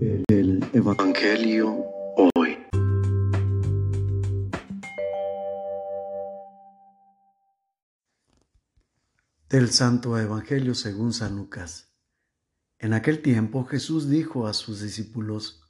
[0.00, 1.84] El Evangelio
[2.36, 2.56] hoy.
[9.48, 11.92] Del Santo Evangelio según San Lucas.
[12.78, 15.62] En aquel tiempo Jesús dijo a sus discípulos,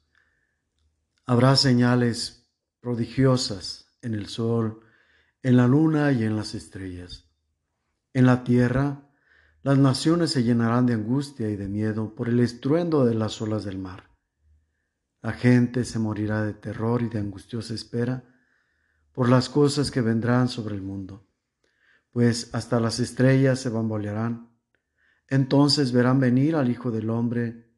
[1.24, 2.50] Habrá señales
[2.80, 4.80] prodigiosas en el sol,
[5.42, 7.30] en la luna y en las estrellas.
[8.12, 9.08] En la tierra,
[9.62, 13.64] las naciones se llenarán de angustia y de miedo por el estruendo de las olas
[13.64, 14.07] del mar.
[15.20, 18.24] La gente se morirá de terror y de angustiosa espera
[19.12, 21.26] por las cosas que vendrán sobre el mundo,
[22.12, 24.56] pues hasta las estrellas se bambolearán.
[25.26, 27.68] Entonces verán venir al Hijo del Hombre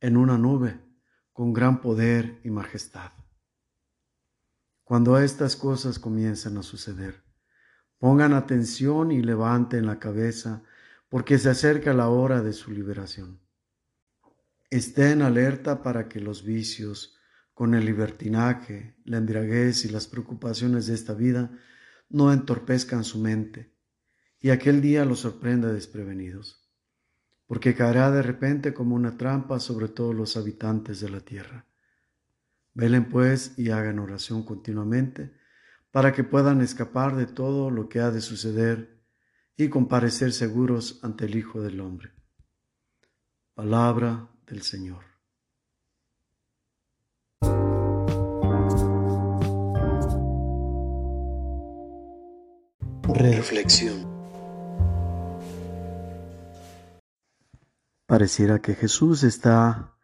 [0.00, 0.80] en una nube
[1.32, 3.12] con gran poder y majestad.
[4.84, 7.22] Cuando estas cosas comiencen a suceder,
[7.98, 10.62] pongan atención y levanten la cabeza,
[11.08, 13.40] porque se acerca la hora de su liberación.
[14.70, 17.16] Estén alerta para que los vicios,
[17.54, 21.50] con el libertinaje, la embriaguez y las preocupaciones de esta vida
[22.10, 23.74] no entorpezcan su mente
[24.40, 26.68] y aquel día los sorprenda desprevenidos,
[27.46, 31.66] porque caerá de repente como una trampa sobre todos los habitantes de la tierra.
[32.74, 35.32] Velen pues y hagan oración continuamente
[35.90, 39.00] para que puedan escapar de todo lo que ha de suceder
[39.56, 42.12] y comparecer seguros ante el Hijo del Hombre.
[43.54, 45.04] Palabra del Señor.
[53.04, 54.06] Reflexión.
[58.06, 59.94] Pareciera que Jesús está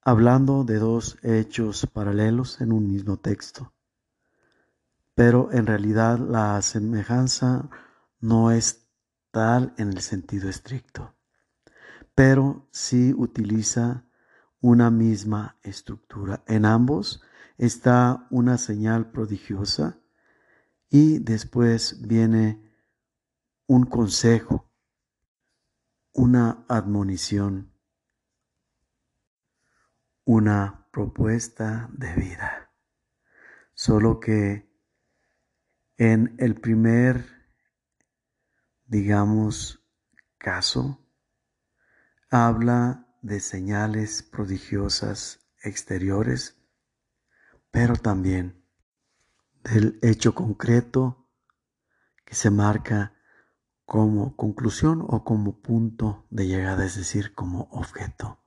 [0.00, 3.72] hablando de dos hechos paralelos en un mismo texto,
[5.14, 7.68] pero en realidad la semejanza
[8.20, 8.88] no es
[9.30, 11.14] tal en el sentido estricto,
[12.14, 14.06] pero sí utiliza
[14.60, 16.42] una misma estructura.
[16.46, 17.22] En ambos
[17.58, 19.98] está una señal prodigiosa
[20.88, 22.70] y después viene
[23.66, 24.70] un consejo,
[26.12, 27.72] una admonición,
[30.24, 32.70] una propuesta de vida.
[33.74, 34.70] Solo que
[35.96, 37.42] en el primer
[38.92, 39.82] digamos,
[40.36, 41.01] caso,
[42.32, 46.56] habla de señales prodigiosas exteriores,
[47.70, 48.64] pero también
[49.62, 51.28] del hecho concreto
[52.24, 53.14] que se marca
[53.84, 58.42] como conclusión o como punto de llegada, es decir, como objeto.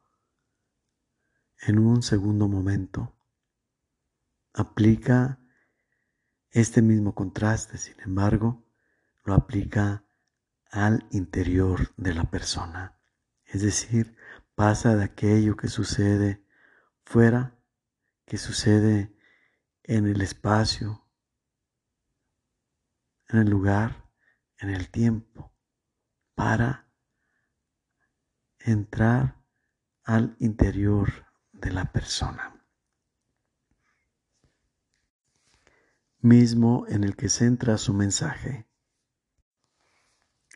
[1.62, 3.16] En un segundo momento,
[4.52, 5.40] aplica
[6.50, 8.66] este mismo contraste, sin embargo,
[9.24, 10.04] lo aplica
[10.72, 12.95] al interior de la persona.
[13.56, 14.18] Es decir,
[14.54, 16.46] pasa de aquello que sucede
[17.06, 17.58] fuera,
[18.26, 19.16] que sucede
[19.84, 21.08] en el espacio,
[23.30, 24.12] en el lugar,
[24.58, 25.54] en el tiempo,
[26.34, 26.92] para
[28.60, 29.42] entrar
[30.04, 32.62] al interior de la persona.
[36.20, 38.68] Mismo en el que centra su mensaje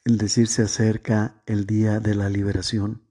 [0.05, 3.07] el decir se acerca el día de la liberación.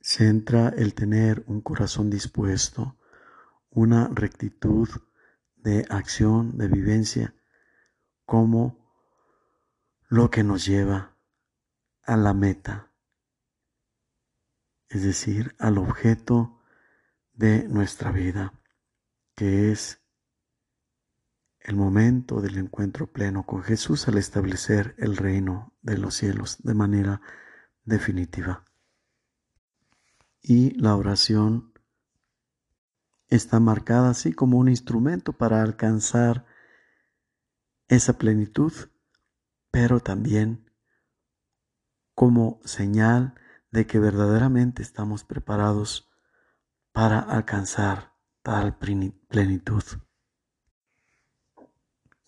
[0.00, 2.98] Se entra el tener un corazón dispuesto,
[3.70, 4.88] una rectitud
[5.56, 7.34] de acción, de vivencia,
[8.24, 8.78] como
[10.08, 11.16] lo que nos lleva
[12.02, 12.90] a la meta,
[14.88, 16.62] es decir, al objeto
[17.34, 18.54] de nuestra vida,
[19.34, 20.00] que es
[21.68, 26.72] el momento del encuentro pleno con Jesús al establecer el reino de los cielos de
[26.72, 27.20] manera
[27.84, 28.64] definitiva.
[30.40, 31.74] Y la oración
[33.28, 36.46] está marcada así como un instrumento para alcanzar
[37.86, 38.72] esa plenitud,
[39.70, 40.70] pero también
[42.14, 43.34] como señal
[43.70, 46.08] de que verdaderamente estamos preparados
[46.92, 49.84] para alcanzar tal plenitud.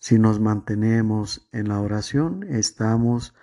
[0.01, 3.35] Si nos mantenemos en la oración, estamos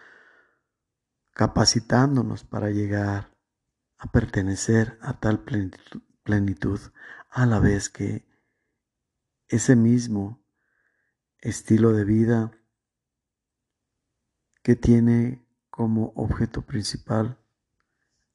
[1.31, 3.33] capacitándonos para llegar
[3.97, 5.45] a pertenecer a tal
[6.25, 6.81] plenitud,
[7.31, 8.27] a la vez que
[9.47, 10.43] ese mismo
[11.39, 12.51] estilo de vida
[14.65, 17.39] que tiene como objeto principal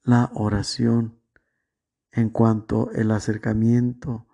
[0.02, 1.20] la oración
[2.14, 4.28] en cuanto el acercamiento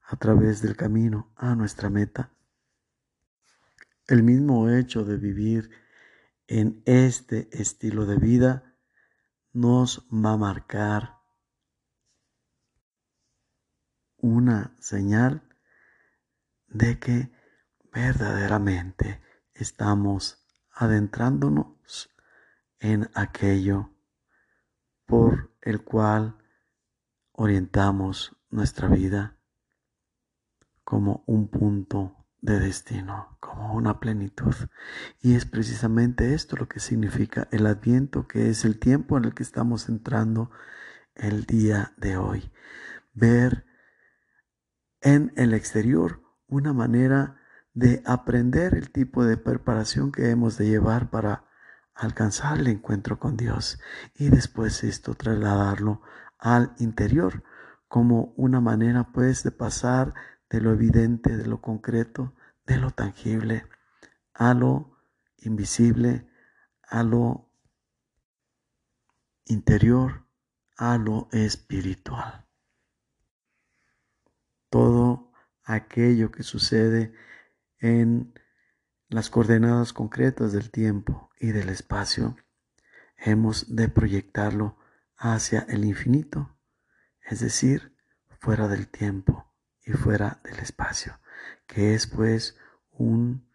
[0.00, 2.32] a través del camino a nuestra meta.
[4.08, 5.70] El mismo hecho de vivir
[6.46, 8.74] en este estilo de vida
[9.52, 11.18] nos va a marcar
[14.16, 15.46] una señal
[16.68, 17.30] de que
[17.92, 19.20] verdaderamente
[19.52, 22.08] estamos adentrándonos
[22.80, 23.90] en aquello
[25.04, 26.38] por el cual
[27.32, 29.38] orientamos nuestra vida
[30.82, 34.54] como un punto de destino, como una plenitud.
[35.20, 39.34] Y es precisamente esto lo que significa el adviento, que es el tiempo en el
[39.34, 40.50] que estamos entrando
[41.14, 42.52] el día de hoy.
[43.12, 43.66] Ver
[45.00, 47.40] en el exterior una manera
[47.74, 51.44] de aprender el tipo de preparación que hemos de llevar para
[51.94, 53.80] alcanzar el encuentro con Dios
[54.14, 56.00] y después esto trasladarlo
[56.38, 57.42] al interior
[57.88, 60.14] como una manera pues de pasar
[60.50, 62.34] de lo evidente, de lo concreto,
[62.66, 63.66] de lo tangible,
[64.32, 64.98] a lo
[65.38, 66.28] invisible,
[66.82, 67.50] a lo
[69.44, 70.26] interior,
[70.76, 72.46] a lo espiritual.
[74.70, 75.32] Todo
[75.64, 77.12] aquello que sucede
[77.78, 78.34] en
[79.08, 82.36] las coordenadas concretas del tiempo y del espacio,
[83.16, 84.76] hemos de proyectarlo
[85.16, 86.56] hacia el infinito,
[87.22, 87.96] es decir,
[88.40, 89.37] fuera del tiempo
[89.88, 91.18] y fuera del espacio,
[91.66, 92.58] que es pues
[92.90, 93.50] un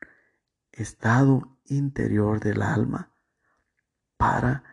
[0.71, 3.13] estado interior del alma
[4.17, 4.63] para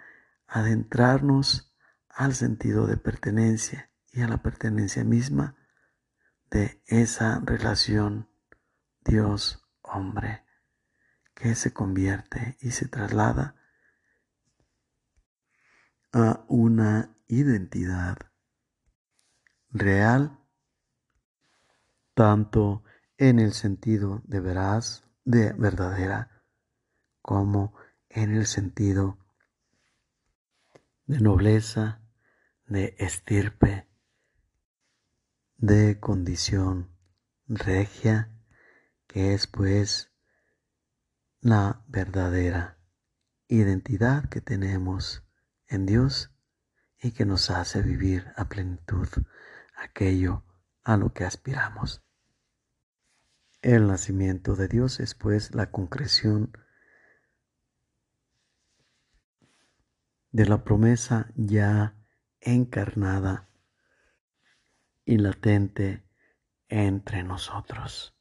[0.47, 1.77] adentrarnos
[2.09, 5.55] al sentido de pertenencia y a la pertenencia misma
[6.51, 8.31] de esa relación
[9.05, 10.47] Dios-hombre
[11.35, 13.55] que se convierte y se traslada
[16.13, 18.17] a una identidad
[19.69, 20.41] real
[22.15, 22.85] tanto
[23.19, 26.45] en el sentido de veraz, de verdadera,
[27.23, 27.75] como
[28.09, 29.19] en el sentido
[31.07, 32.01] de nobleza,
[32.67, 33.89] de estirpe,
[35.57, 36.97] de condición
[37.47, 38.33] regia,
[39.07, 40.13] que es pues
[41.41, 42.79] la verdadera
[43.49, 45.25] identidad que tenemos
[45.67, 46.31] en Dios
[47.03, 49.09] y que nos hace vivir a plenitud
[49.77, 50.45] aquello
[50.91, 52.03] a lo que aspiramos.
[53.63, 56.51] El nacimiento de Dios es pues la concreción
[60.33, 61.95] de la promesa ya
[62.41, 63.49] encarnada
[65.05, 66.03] y latente
[66.69, 68.17] entre nosotros,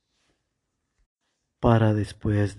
[1.59, 2.55] para después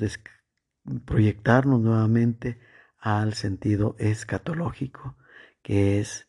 [1.05, 2.61] proyectarnos nuevamente
[2.99, 5.17] al sentido escatológico,
[5.63, 6.29] que es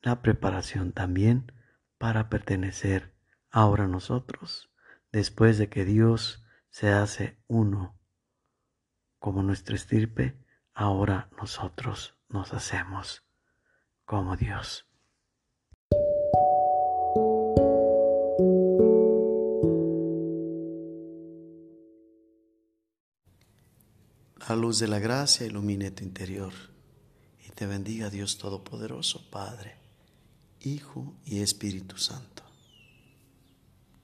[0.00, 1.52] la preparación también
[2.02, 3.14] para pertenecer
[3.48, 4.72] ahora nosotros
[5.12, 7.96] después de que Dios se hace uno
[9.20, 10.36] como nuestro estirpe,
[10.74, 13.22] ahora nosotros nos hacemos
[14.04, 14.84] como Dios.
[24.48, 26.52] La luz de la gracia ilumine tu interior
[27.46, 29.81] y te bendiga Dios Todopoderoso, Padre,
[30.64, 32.42] Hijo y Espíritu Santo.